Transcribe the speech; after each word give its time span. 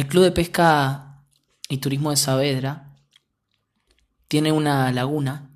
El 0.00 0.06
Club 0.06 0.24
de 0.24 0.32
Pesca 0.32 1.26
y 1.68 1.76
Turismo 1.76 2.08
de 2.08 2.16
Saavedra 2.16 2.96
tiene 4.28 4.50
una 4.50 4.90
laguna 4.92 5.50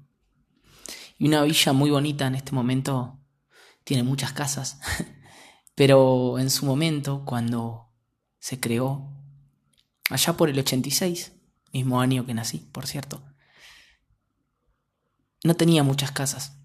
y 1.17 1.29
una 1.29 1.45
villa 1.45 1.73
muy 1.73 1.89
bonita 1.89 2.27
en 2.27 2.35
este 2.35 2.53
momento. 2.53 3.19
Tiene 3.85 4.03
muchas 4.03 4.35
casas, 4.35 4.81
pero 5.75 6.39
en 6.39 6.51
su 6.51 6.67
momento, 6.67 7.25
cuando 7.25 7.89
se 8.39 8.61
creó, 8.61 9.11
allá 10.11 10.35
por 10.35 10.51
el 10.51 10.59
86, 10.59 11.33
mismo 11.73 12.03
año 12.03 12.27
que 12.27 12.35
nací, 12.35 12.59
por 12.59 12.87
cierto, 12.87 13.23
no 15.43 15.55
tenía 15.55 15.83
muchas 15.85 16.13
casas. 16.13 16.59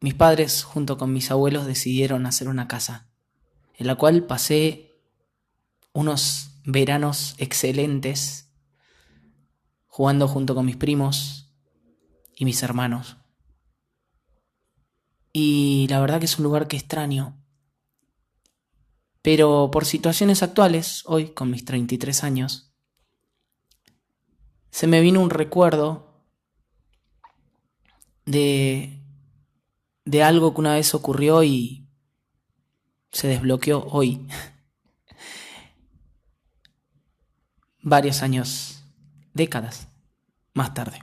Mis 0.00 0.14
padres, 0.14 0.64
junto 0.64 0.98
con 0.98 1.12
mis 1.12 1.30
abuelos, 1.30 1.64
decidieron 1.64 2.26
hacer 2.26 2.48
una 2.48 2.66
casa, 2.66 3.08
en 3.74 3.86
la 3.86 3.94
cual 3.94 4.24
pasé 4.26 4.93
unos 5.94 6.50
veranos 6.64 7.34
excelentes 7.38 8.50
jugando 9.86 10.28
junto 10.28 10.54
con 10.54 10.66
mis 10.66 10.76
primos 10.76 11.54
y 12.36 12.44
mis 12.44 12.62
hermanos. 12.62 13.16
Y 15.32 15.86
la 15.88 16.00
verdad 16.00 16.18
que 16.18 16.26
es 16.26 16.38
un 16.38 16.44
lugar 16.44 16.68
que 16.68 16.76
extraño. 16.76 17.40
Pero 19.22 19.70
por 19.72 19.86
situaciones 19.86 20.42
actuales, 20.42 21.02
hoy 21.06 21.28
con 21.28 21.50
mis 21.50 21.64
33 21.64 22.24
años, 22.24 22.74
se 24.70 24.86
me 24.86 25.00
vino 25.00 25.20
un 25.20 25.30
recuerdo 25.30 26.24
de, 28.26 29.00
de 30.04 30.22
algo 30.22 30.52
que 30.52 30.60
una 30.60 30.74
vez 30.74 30.92
ocurrió 30.94 31.42
y 31.44 31.88
se 33.12 33.28
desbloqueó 33.28 33.84
hoy. 33.86 34.26
Varios 37.86 38.22
años, 38.22 38.82
décadas 39.34 39.88
más 40.54 40.72
tarde. 40.72 41.00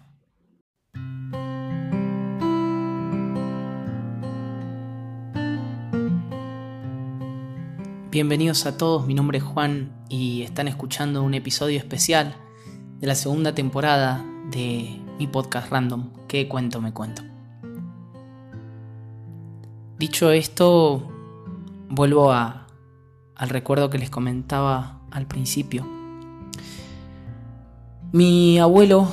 Bienvenidos 8.10 8.66
a 8.66 8.78
todos, 8.80 9.06
mi 9.06 9.14
nombre 9.14 9.38
es 9.38 9.44
Juan 9.44 9.92
y 10.10 10.42
están 10.42 10.68
escuchando 10.68 11.22
un 11.22 11.36
episodio 11.36 11.78
especial 11.78 12.36
de 13.00 13.06
la 13.06 13.14
segunda 13.14 13.54
temporada 13.54 14.26
de 14.50 15.00
mi 15.20 15.28
podcast 15.28 15.70
random, 15.70 16.10
¿Qué 16.28 16.48
cuento 16.48 16.82
me 16.82 16.94
cuento? 16.94 17.22
Dicho 20.00 20.32
esto, 20.32 21.08
vuelvo 21.90 22.32
a, 22.32 22.66
al 23.36 23.50
recuerdo 23.50 23.92
que 23.92 24.00
les 24.00 24.10
comentaba 24.10 25.04
al 25.12 25.28
principio. 25.28 26.01
Mi 28.14 28.60
abuelo 28.60 29.08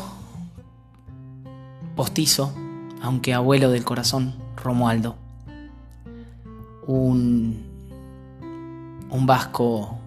postizo, 1.95 2.53
aunque 3.01 3.33
abuelo 3.33 3.71
del 3.71 3.85
corazón, 3.85 4.35
Romualdo, 4.57 5.15
un, 6.89 7.65
un 9.09 9.27
vasco 9.27 10.01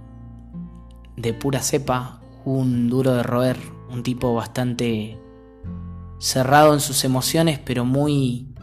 de 1.16 1.34
pura 1.34 1.62
cepa, 1.62 2.20
un 2.44 2.90
duro 2.90 3.14
de 3.14 3.24
roer, 3.24 3.58
un 3.90 4.04
tipo 4.04 4.34
bastante 4.34 5.18
cerrado 6.20 6.74
en 6.74 6.82
sus 6.82 7.06
emociones, 7.06 7.60
pero 7.60 7.86
muy, 7.86 8.54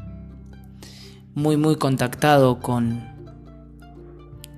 muy, 1.34 1.56
muy 1.56 1.76
contactado 1.76 2.60
con, 2.60 3.02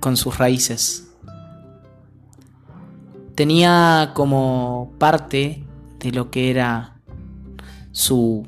con 0.01 0.17
sus 0.17 0.37
raíces. 0.37 1.10
Tenía 3.35 4.11
como 4.13 4.93
parte 4.97 5.65
de 5.99 6.11
lo 6.11 6.29
que 6.31 6.49
era 6.49 6.99
su 7.91 8.47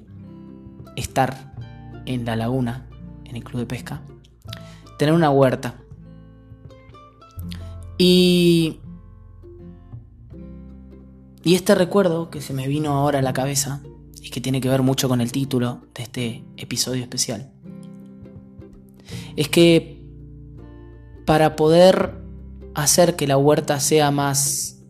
estar 0.95 1.53
en 2.05 2.25
la 2.25 2.35
laguna, 2.35 2.87
en 3.25 3.35
el 3.35 3.43
club 3.43 3.61
de 3.61 3.65
pesca, 3.65 4.01
tener 4.97 5.13
una 5.13 5.29
huerta. 5.29 5.75
Y, 7.97 8.79
y 11.43 11.55
este 11.55 11.75
recuerdo 11.75 12.29
que 12.29 12.41
se 12.41 12.53
me 12.53 12.67
vino 12.67 12.93
ahora 12.93 13.19
a 13.19 13.21
la 13.21 13.33
cabeza 13.33 13.81
y 14.21 14.29
que 14.29 14.41
tiene 14.41 14.61
que 14.61 14.69
ver 14.69 14.81
mucho 14.81 15.07
con 15.07 15.21
el 15.21 15.31
título 15.31 15.81
de 15.93 16.03
este 16.03 16.43
episodio 16.57 17.03
especial, 17.03 17.51
es 19.35 19.49
que 19.49 20.03
para 21.25 21.55
poder 21.55 22.22
hacer 22.75 23.15
que 23.15 23.27
la 23.27 23.37
huerta 23.37 23.79
sea 23.79 24.11
más 24.11 24.81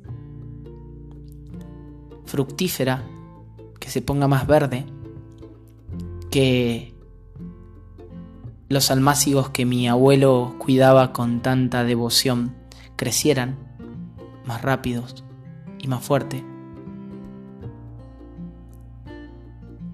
fructífera, 2.25 3.03
que 3.79 3.89
se 3.89 4.01
ponga 4.01 4.27
más 4.27 4.47
verde, 4.47 4.85
que 6.31 6.93
los 8.69 8.89
almácigos 8.89 9.49
que 9.49 9.65
mi 9.65 9.87
abuelo 9.87 10.55
cuidaba 10.57 11.13
con 11.13 11.41
tanta 11.41 11.83
devoción 11.83 12.55
crecieran 12.95 13.57
más 14.45 14.61
rápidos 14.61 15.23
y 15.79 15.87
más 15.87 16.03
fuerte, 16.03 16.43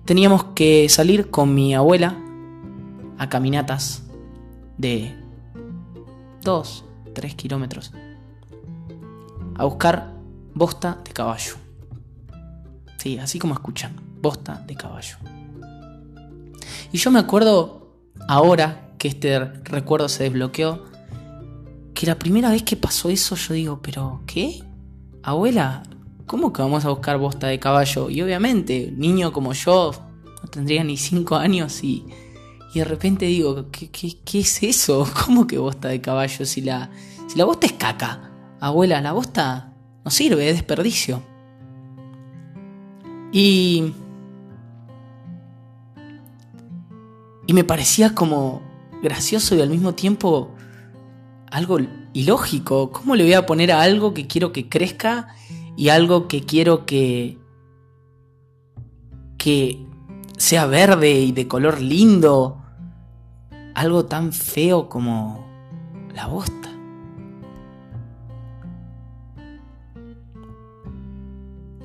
teníamos 0.05 0.43
que 0.55 0.89
salir 0.89 1.29
con 1.29 1.53
mi 1.53 1.75
abuela 1.75 2.17
a 3.17 3.29
caminatas 3.29 4.09
de 4.77 5.15
2, 6.41 6.85
3 7.09 7.35
kilómetros 7.35 7.91
a 9.55 9.65
buscar 9.65 10.13
bosta 10.53 10.99
de 11.03 11.11
caballo. 11.11 11.55
Sí, 12.97 13.17
así 13.17 13.39
como 13.39 13.53
escuchan, 13.53 13.93
bosta 14.21 14.63
de 14.65 14.75
caballo. 14.75 15.17
Y 16.91 16.97
yo 16.97 17.11
me 17.11 17.19
acuerdo 17.19 17.93
ahora 18.27 18.93
que 18.97 19.07
este 19.07 19.39
recuerdo 19.39 20.09
se 20.09 20.23
desbloqueó, 20.23 20.85
que 21.93 22.05
la 22.05 22.17
primera 22.17 22.51
vez 22.51 22.63
que 22.63 22.77
pasó 22.77 23.09
eso 23.09 23.35
yo 23.35 23.53
digo, 23.53 23.79
pero 23.81 24.21
¿qué? 24.25 24.63
Abuela, 25.23 25.83
¿cómo 26.25 26.53
que 26.53 26.61
vamos 26.61 26.85
a 26.85 26.89
buscar 26.89 27.17
bosta 27.17 27.47
de 27.47 27.59
caballo? 27.59 28.09
Y 28.09 28.21
obviamente, 28.21 28.93
niño 28.95 29.33
como 29.33 29.53
yo, 29.53 29.91
no 30.41 30.49
tendría 30.49 30.83
ni 30.83 30.95
5 30.97 31.35
años 31.35 31.83
y, 31.83 32.05
y 32.73 32.79
de 32.79 32.85
repente 32.85 33.25
digo, 33.25 33.67
¿qué, 33.71 33.89
¿qué, 33.89 34.39
es 34.39 34.63
eso? 34.63 35.07
¿Cómo 35.25 35.47
que 35.47 35.57
bosta 35.57 35.87
de 35.87 36.01
caballo? 36.01 36.45
Si 36.45 36.61
la, 36.61 36.89
si 37.27 37.37
la 37.37 37.45
bosta 37.45 37.65
es 37.65 37.73
caca. 37.73 38.31
Abuela, 38.59 39.01
la 39.01 39.13
bosta 39.13 39.73
no 40.03 40.11
sirve, 40.11 40.49
es 40.49 40.55
desperdicio. 40.55 41.23
Y... 43.31 43.93
Y 47.47 47.53
me 47.53 47.63
parecía 47.63 48.13
como 48.13 48.61
gracioso 49.01 49.55
y 49.55 49.61
al 49.61 49.71
mismo 49.71 49.95
tiempo 49.95 50.53
algo 51.49 51.79
ilógico. 52.13 52.91
¿Cómo 52.91 53.15
le 53.15 53.23
voy 53.23 53.33
a 53.33 53.47
poner 53.47 53.71
a 53.71 53.81
algo 53.81 54.13
que 54.13 54.27
quiero 54.27 54.51
que 54.51 54.69
crezca 54.69 55.29
y 55.75 55.89
algo 55.89 56.27
que 56.27 56.43
quiero 56.43 56.85
que 56.85 57.39
que 59.39 59.88
sea 60.39 60.65
verde 60.65 61.11
y 61.11 61.33
de 61.33 61.49
color 61.49 61.81
lindo, 61.81 62.63
algo 63.75 64.05
tan 64.05 64.31
feo 64.31 64.87
como 64.87 65.45
la 66.15 66.27
bosta? 66.27 66.69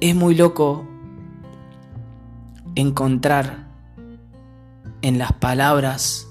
Es 0.01 0.15
muy 0.15 0.37
loco 0.37 0.87
encontrar 2.77 3.69
en 5.03 5.19
las 5.19 5.33
palabras, 5.33 6.29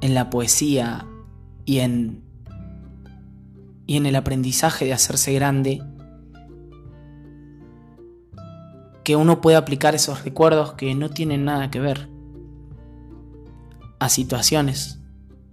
en 0.00 0.14
la 0.14 0.30
poesía 0.30 1.06
y 1.66 1.80
en 1.80 2.22
y 3.86 3.96
en 3.98 4.06
el 4.06 4.16
aprendizaje 4.16 4.86
de 4.86 4.92
hacerse 4.94 5.34
grande, 5.34 5.82
que 9.04 9.16
uno 9.16 9.40
puede 9.40 9.56
aplicar 9.56 9.94
esos 9.94 10.24
recuerdos 10.24 10.74
que 10.74 10.94
no 10.94 11.10
tienen 11.10 11.44
nada 11.44 11.70
que 11.70 11.80
ver 11.80 12.08
a 13.98 14.08
situaciones 14.08 15.00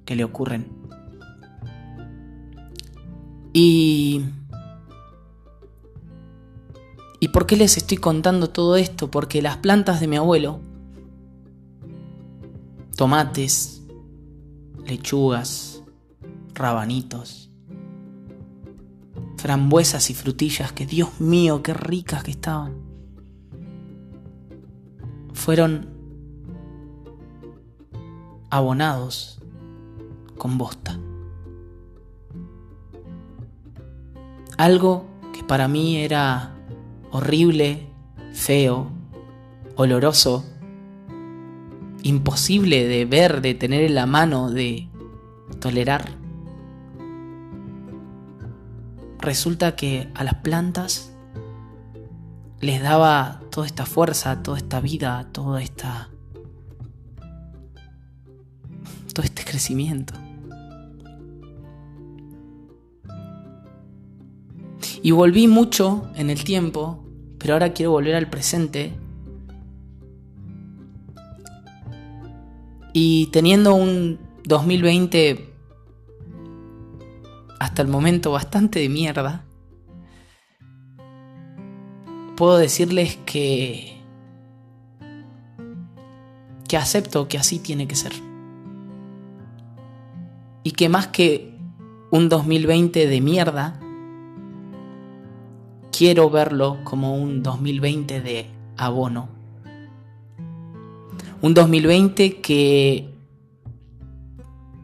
que 0.06 0.16
le 0.16 0.24
ocurren. 0.24 0.72
Y... 3.54 4.26
¿Y 7.22 7.28
por 7.30 7.46
qué 7.46 7.58
les 7.58 7.76
estoy 7.76 7.98
contando 7.98 8.50
todo 8.50 8.78
esto? 8.78 9.12
Porque 9.12 9.42
las 9.42 9.58
plantas 9.58 10.00
de 10.00 10.08
mi 10.08 10.16
abuelo, 10.16 10.62
tomates, 12.96 13.84
lechugas, 14.86 15.84
rabanitos, 16.54 17.52
frambuesas 19.36 20.10
y 20.10 20.14
frutillas, 20.14 20.72
que 20.72 20.86
Dios 20.86 21.20
mío, 21.20 21.62
qué 21.62 21.74
ricas 21.74 22.24
que 22.24 22.32
estaban. 22.32 22.89
Fueron 25.40 25.88
abonados 28.50 29.40
con 30.38 30.58
bosta. 30.58 31.00
algo 34.60 35.06
que 35.32 35.42
para 35.42 35.70
mí 35.70 35.96
era 35.96 36.52
horrible, 37.12 37.88
feo, 38.34 38.92
oloroso, 39.78 40.44
imposible 42.04 42.86
de 42.86 43.06
ver, 43.06 43.40
de 43.40 43.54
tener 43.54 43.84
en 43.84 43.96
la 43.96 44.06
mano, 44.06 44.52
de 44.52 44.90
tolerar. 45.62 46.10
Resulta 49.20 49.78
que 49.78 50.10
a 50.14 50.26
las 50.26 50.36
plantas 50.36 51.14
les 52.60 52.82
daba 52.82 53.40
toda 53.60 53.68
esta 53.68 53.86
fuerza, 53.86 54.42
toda 54.42 54.58
esta 54.58 54.80
vida, 54.80 55.28
toda 55.34 55.62
esta 55.62 56.08
todo 59.14 59.26
este 59.26 59.44
crecimiento. 59.44 60.14
Y 65.04 65.12
volví 65.12 65.50
mucho 65.50 66.10
en 66.16 66.30
el 66.30 66.46
tiempo, 66.46 67.04
pero 67.38 67.56
ahora 67.56 67.74
quiero 67.74 67.92
volver 67.92 68.16
al 68.16 68.30
presente. 68.30 68.94
Y 72.94 73.26
teniendo 73.34 73.74
un 73.76 74.20
2020 74.46 75.54
hasta 77.60 77.82
el 77.82 77.90
momento 77.90 78.32
bastante 78.32 78.80
de 78.80 78.88
mierda, 78.88 79.49
puedo 82.40 82.58
decirles 82.58 83.18
que 83.26 83.98
que 86.70 86.78
acepto 86.78 87.28
que 87.28 87.38
así 87.38 87.60
tiene 87.60 87.86
que 87.86 87.96
ser. 87.98 88.14
Y 90.64 90.72
que 90.72 90.88
más 90.88 91.08
que 91.08 91.58
un 92.12 92.30
2020 92.30 93.08
de 93.08 93.20
mierda, 93.20 93.78
quiero 95.92 96.30
verlo 96.30 96.78
como 96.86 97.14
un 97.14 97.44
2020 97.44 98.22
de 98.22 98.50
abono. 98.78 99.28
Un 101.42 101.54
2020 101.54 102.40
que 102.40 103.14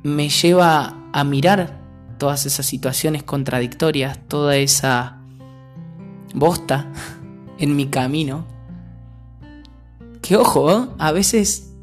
me 0.03 0.27
lleva 0.27 1.09
a 1.13 1.23
mirar 1.23 1.79
todas 2.17 2.45
esas 2.45 2.65
situaciones 2.65 3.23
contradictorias, 3.23 4.19
toda 4.27 4.57
esa 4.57 5.21
bosta 6.33 6.91
en 7.57 7.75
mi 7.75 7.87
camino. 7.87 8.45
Que 10.21 10.37
ojo, 10.37 10.71
¿eh? 10.71 10.87
a 10.97 11.11
veces 11.11 11.73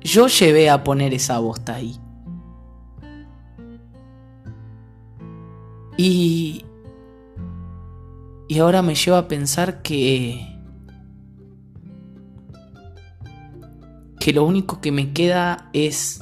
yo 0.00 0.26
llevé 0.28 0.70
a 0.70 0.84
poner 0.84 1.14
esa 1.14 1.38
bosta 1.38 1.74
ahí. 1.76 1.98
Y 5.96 6.66
y 8.48 8.60
ahora 8.60 8.82
me 8.82 8.94
lleva 8.94 9.18
a 9.18 9.28
pensar 9.28 9.82
que... 9.82 10.52
Que 14.20 14.32
lo 14.32 14.44
único 14.44 14.80
que 14.80 14.90
me 14.90 15.12
queda 15.12 15.70
es 15.72 16.20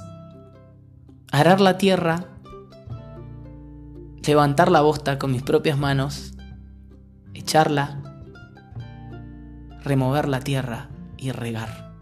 arar 1.33 1.61
la 1.61 1.79
tierra, 1.79 2.27
levantar 4.27 4.71
la 4.71 4.83
bosta 4.83 5.19
con 5.19 5.33
mis 5.33 5.43
propias 5.43 5.79
manos, 5.79 6.35
echarla, 7.33 8.03
remover 9.85 10.29
la 10.29 10.41
tierra 10.41 10.89
y 11.17 11.31
regar. 11.31 11.95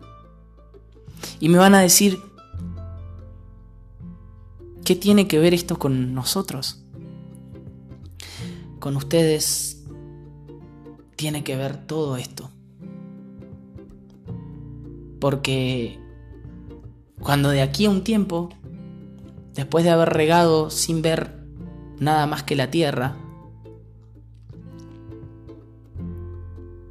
Y 1.41 1.49
me 1.49 1.59
van 1.59 1.75
a 1.75 1.81
decir, 1.81 2.21
¿qué 4.85 4.97
tiene 4.97 5.29
que 5.29 5.39
ver 5.39 5.55
esto 5.55 5.79
con 5.79 6.15
nosotros? 6.15 6.85
Con 8.79 8.97
ustedes 8.97 9.85
tiene 11.17 11.45
que 11.45 11.57
ver 11.57 11.87
todo 11.87 12.17
esto. 12.17 12.51
Porque 15.21 15.99
cuando 17.21 17.51
de 17.51 17.63
aquí 17.63 17.87
a 17.87 17.91
un 17.91 18.03
tiempo, 18.03 18.49
después 19.55 19.85
de 19.85 19.91
haber 19.91 20.11
regado 20.11 20.71
sin 20.71 21.03
ver 21.03 21.45
nada 22.01 22.27
más 22.27 22.43
que 22.43 22.57
la 22.57 22.71
tierra, 22.71 23.17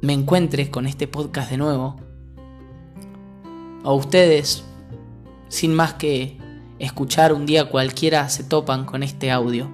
me 0.02 0.12
encuentre 0.12 0.68
con 0.68 0.86
este 0.86 1.06
podcast 1.06 1.48
de 1.48 1.56
nuevo, 1.56 1.96
o 3.84 3.94
ustedes, 3.94 4.64
sin 5.48 5.74
más 5.74 5.94
que 5.94 6.38
escuchar 6.80 7.32
un 7.32 7.46
día 7.46 7.70
cualquiera, 7.70 8.28
se 8.28 8.42
topan 8.42 8.84
con 8.84 9.04
este 9.04 9.30
audio, 9.30 9.70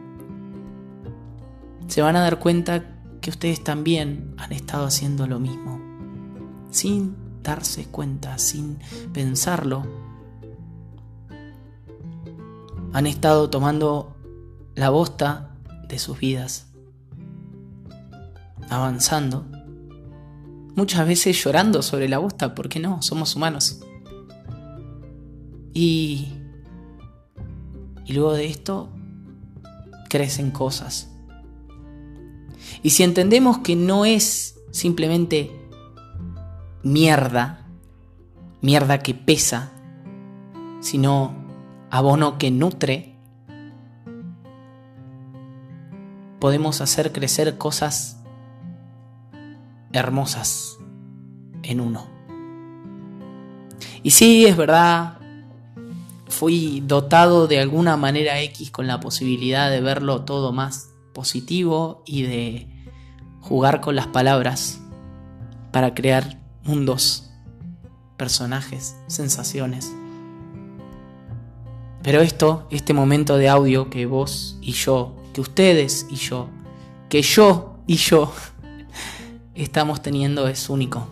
se 1.87 2.03
van 2.03 2.17
a 2.17 2.21
dar 2.21 2.39
cuenta 2.39 2.85
que 3.23 3.31
ustedes 3.31 3.65
también 3.65 4.35
han 4.37 4.53
estado 4.53 4.85
haciendo 4.85 5.27
lo 5.27 5.41
mismo, 5.41 5.81
sin 6.71 7.17
darse 7.43 7.87
cuenta, 7.87 8.37
sin 8.37 8.79
pensarlo. 9.15 9.87
Han 12.93 13.07
estado 13.07 13.49
tomando 13.49 14.15
la 14.75 14.91
bosta 14.91 15.57
de 15.89 15.99
sus 15.99 16.19
vidas, 16.19 16.67
avanzando, 18.69 19.47
muchas 20.79 21.07
veces 21.07 21.37
llorando 21.43 21.83
sobre 21.83 22.09
la 22.09 22.19
bosta, 22.19 22.55
porque 22.55 22.81
no, 22.81 23.03
somos 23.03 23.37
humanos. 23.37 23.81
Y, 25.75 26.29
y 28.07 28.13
luego 28.15 28.33
de 28.33 28.47
esto 28.47 28.89
crecen 30.09 30.51
cosas 30.51 31.09
y 32.83 32.91
si 32.91 33.03
entendemos 33.03 33.59
que 33.59 33.77
no 33.77 34.05
es 34.05 34.61
simplemente 34.71 35.51
mierda, 36.83 37.67
mierda 38.61 39.01
que 39.01 39.15
pesa, 39.15 39.73
sino 40.81 41.35
abono 41.91 42.39
que 42.39 42.51
nutre, 42.51 43.17
podemos 46.39 46.81
hacer 46.81 47.13
crecer 47.13 47.59
cosas 47.59 48.18
hermosas 49.99 50.79
en 51.63 51.81
uno. 51.81 52.07
Y 54.03 54.11
sí, 54.11 54.47
es 54.47 54.57
verdad, 54.57 55.19
fui 56.29 56.83
dotado 56.87 57.47
de 57.47 57.61
alguna 57.61 57.97
manera 57.97 58.41
X 58.43 58.71
con 58.71 58.87
la 58.87 59.01
posibilidad 59.01 59.71
de 59.71 59.81
verlo 59.81 60.25
todo 60.25 60.53
más 60.53 60.91
positivo 61.13 62.03
y 62.07 62.23
de 62.23 62.69
jugar 63.41 63.81
con 63.81 63.97
las 63.97 64.07
palabras 64.07 64.81
para 65.73 65.95
crear 65.95 66.39
mundos, 66.65 67.31
personajes, 68.17 68.97
sensaciones. 69.07 69.93
Pero 72.03 72.21
esto, 72.21 72.67
este 72.71 72.95
momento 72.95 73.37
de 73.37 73.49
audio 73.49 73.91
que 73.91 74.07
vos 74.07 74.59
y 74.61 74.73
yo, 74.73 75.17
que 75.33 75.41
ustedes 75.41 76.07
y 76.11 76.17
yo, 76.17 76.49
que 77.09 77.23
yo 77.23 77.79
y 77.87 77.97
yo 77.97 78.33
estamos 79.63 80.03
teniendo 80.03 80.49
es 80.49 80.71
único. 80.71 81.09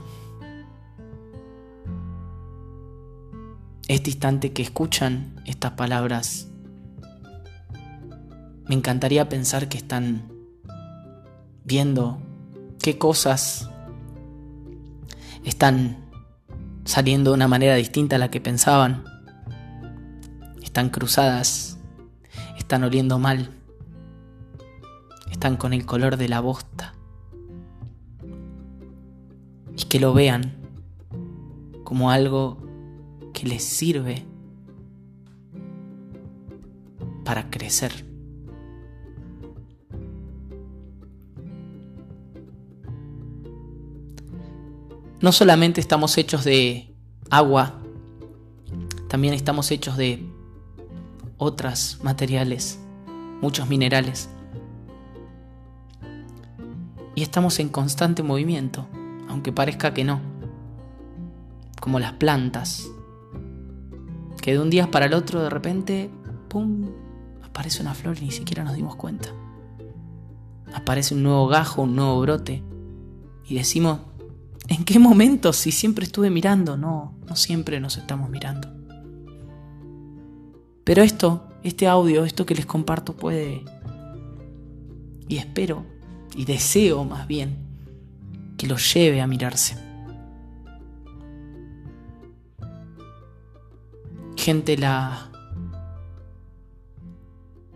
Este 3.88 4.10
instante 4.10 4.52
que 4.52 4.62
escuchan 4.62 5.40
estas 5.46 5.72
palabras 5.72 6.48
me 8.68 8.74
encantaría 8.74 9.28
pensar 9.28 9.68
que 9.68 9.78
están 9.78 10.32
viendo 11.64 12.18
qué 12.80 12.98
cosas 12.98 13.70
están 15.44 15.98
saliendo 16.84 17.30
de 17.30 17.36
una 17.36 17.48
manera 17.48 17.74
distinta 17.74 18.16
a 18.16 18.18
la 18.18 18.30
que 18.30 18.40
pensaban. 18.40 19.04
Están 20.62 20.90
cruzadas, 20.90 21.78
están 22.58 22.84
oliendo 22.84 23.18
mal, 23.18 23.50
están 25.30 25.56
con 25.56 25.72
el 25.72 25.86
color 25.86 26.16
de 26.16 26.28
la 26.28 26.40
bosta. 26.40 26.95
Y 29.76 29.84
que 29.84 30.00
lo 30.00 30.14
vean 30.14 30.54
como 31.84 32.10
algo 32.10 32.58
que 33.32 33.46
les 33.46 33.62
sirve 33.62 34.24
para 37.24 37.50
crecer. 37.50 37.92
No 45.20 45.32
solamente 45.32 45.80
estamos 45.80 46.16
hechos 46.18 46.44
de 46.44 46.94
agua, 47.30 47.80
también 49.08 49.34
estamos 49.34 49.70
hechos 49.70 49.96
de 49.96 50.24
otros 51.38 51.98
materiales, 52.02 52.78
muchos 53.40 53.68
minerales. 53.68 54.28
Y 57.14 57.22
estamos 57.22 57.58
en 57.60 57.70
constante 57.70 58.22
movimiento, 58.22 58.86
aunque 59.36 59.52
parezca 59.52 59.92
que 59.92 60.02
no. 60.02 60.18
Como 61.78 62.00
las 62.00 62.14
plantas, 62.14 62.88
que 64.40 64.52
de 64.52 64.60
un 64.60 64.70
día 64.70 64.90
para 64.90 65.04
el 65.04 65.12
otro 65.12 65.42
de 65.42 65.50
repente, 65.50 66.10
¡pum!, 66.48 66.86
aparece 67.42 67.82
una 67.82 67.92
flor 67.92 68.16
y 68.18 68.22
ni 68.22 68.30
siquiera 68.30 68.64
nos 68.64 68.74
dimos 68.74 68.96
cuenta. 68.96 69.28
aparece 70.72 71.14
un 71.14 71.22
nuevo 71.22 71.48
gajo, 71.48 71.82
un 71.82 71.96
nuevo 71.96 72.18
brote. 72.20 72.62
Y 73.46 73.56
decimos, 73.56 74.00
¿en 74.68 74.84
qué 74.84 74.98
momento 74.98 75.52
si 75.52 75.70
siempre 75.70 76.06
estuve 76.06 76.30
mirando? 76.30 76.78
No, 76.78 77.14
no 77.28 77.36
siempre 77.36 77.78
nos 77.78 77.98
estamos 77.98 78.30
mirando. 78.30 78.68
Pero 80.82 81.02
esto, 81.02 81.48
este 81.62 81.86
audio, 81.86 82.24
esto 82.24 82.46
que 82.46 82.54
les 82.54 82.64
comparto 82.64 83.14
puede, 83.14 83.64
y 85.28 85.36
espero, 85.36 85.84
y 86.34 86.46
deseo 86.46 87.04
más 87.04 87.26
bien, 87.26 87.65
que 88.56 88.66
los 88.66 88.92
lleve 88.94 89.20
a 89.20 89.26
mirarse. 89.26 89.76
Gente, 94.36 94.76
la, 94.76 95.30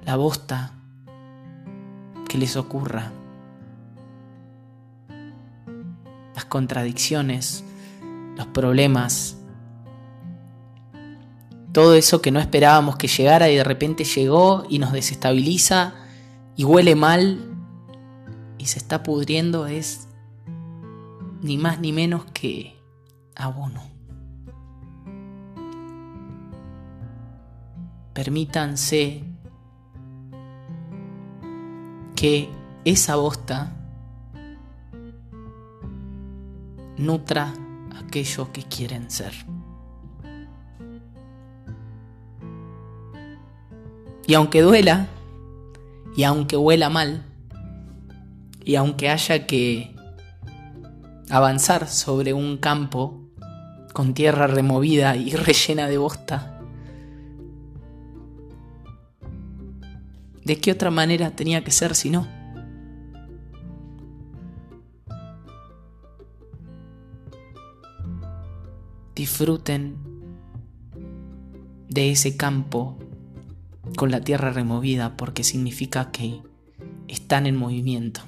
la 0.04 0.16
bosta 0.16 0.75
que 2.28 2.38
les 2.38 2.56
ocurra, 2.56 3.10
las 6.34 6.44
contradicciones, 6.44 7.64
los 8.37 8.46
problemas, 8.49 9.37
todo 11.72 11.94
eso 11.94 12.20
que 12.20 12.30
no 12.30 12.40
esperábamos 12.40 12.96
que 12.96 13.08
llegara 13.08 13.49
y 13.49 13.56
de 13.56 13.64
repente 13.64 14.04
llegó 14.04 14.64
y 14.68 14.78
nos 14.78 14.92
desestabiliza 14.92 15.94
y 16.56 16.64
huele 16.64 16.94
mal 16.94 17.46
y 18.58 18.66
se 18.66 18.78
está 18.78 19.02
pudriendo 19.02 19.66
es 19.66 20.08
ni 21.42 21.56
más 21.59 21.80
ni 21.80 21.92
menos 21.92 22.25
que 22.26 22.76
abono. 23.35 23.82
Permítanse 28.12 29.25
que 32.14 32.50
esa 32.85 33.16
bosta 33.16 33.73
nutra 36.99 37.54
aquello 37.99 38.52
que 38.52 38.62
quieren 38.64 39.11
ser. 39.11 39.32
Y 44.26 44.35
aunque 44.35 44.61
duela, 44.61 45.09
y 46.16 46.25
aunque 46.25 46.56
huela 46.56 46.90
mal, 46.90 47.25
y 48.64 48.76
aunque 48.76 49.09
haya 49.09 49.47
que 49.47 49.97
avanzar 51.30 51.88
sobre 51.88 52.34
un 52.34 52.58
campo 52.58 53.20
con 53.92 54.14
tierra 54.14 54.46
removida 54.46 55.16
y 55.16 55.30
rellena 55.37 55.88
de 55.88 55.99
bosta, 55.99 56.60
¿de 60.44 60.60
qué 60.60 60.72
otra 60.72 60.90
manera 60.90 61.30
tenía 61.30 61.62
que 61.64 61.70
ser 61.70 61.94
si 61.94 62.10
no? 62.10 62.26
Disfruten 69.14 69.99
de 71.88 72.10
ese 72.10 72.37
campo 72.37 72.99
con 73.96 74.10
la 74.10 74.20
tierra 74.20 74.50
removida 74.50 75.16
porque 75.16 75.44
significa 75.44 76.10
que 76.10 76.40
están 77.06 77.46
en 77.46 77.56
movimiento. 77.56 78.22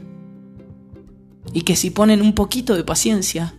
Y 1.53 1.63
que 1.63 1.77
si 1.77 1.91
ponen 1.91 2.23
un 2.23 2.35
poquito 2.35 2.75
de 2.75 2.85
paciencia, 2.85 3.55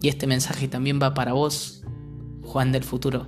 y 0.00 0.08
este 0.08 0.26
mensaje 0.26 0.68
también 0.68 1.00
va 1.02 1.14
para 1.14 1.32
vos, 1.32 1.82
Juan 2.42 2.70
del 2.72 2.84
futuro, 2.84 3.26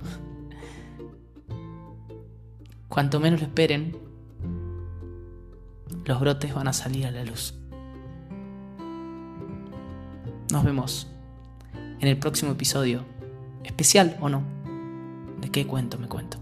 cuanto 2.87 3.19
menos 3.19 3.41
lo 3.41 3.47
esperen, 3.47 3.97
los 6.05 6.19
brotes 6.19 6.53
van 6.53 6.67
a 6.67 6.73
salir 6.73 7.05
a 7.05 7.11
la 7.11 7.23
luz. 7.23 7.53
Nos 10.51 10.63
vemos 10.63 11.07
en 11.99 12.07
el 12.07 12.17
próximo 12.17 12.51
episodio, 12.51 13.03
especial 13.63 14.17
o 14.21 14.29
no, 14.29 14.43
de 15.41 15.49
qué 15.49 15.67
cuento 15.67 15.97
me 15.97 16.07
cuento. 16.07 16.37